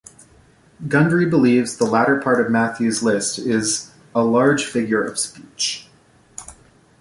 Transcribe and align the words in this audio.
Gundry 0.87 1.27
believes 1.27 1.77
the 1.77 1.85
latter 1.85 2.19
part 2.19 2.43
of 2.43 2.51
Matthew's 2.51 3.03
list 3.03 3.37
is 3.37 3.91
"a 4.15 4.23
large 4.23 4.65
figure 4.65 5.03
of 5.03 5.19
speech". 5.19 5.87